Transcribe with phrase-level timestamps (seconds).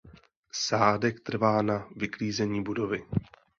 [0.51, 3.05] Sádek trvá na vyklizení budovy.